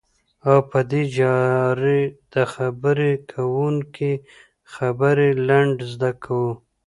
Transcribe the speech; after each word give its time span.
او 0.49 0.57
په 0.69 0.79
دې 0.91 1.03
چارې 1.17 1.99
د 2.33 2.35
خبرې 2.53 3.13
کوونکي 3.31 4.13
خبرې 4.73 5.29
لنډی 5.47 5.85
ز 5.99 6.01
کوو. 6.23 6.51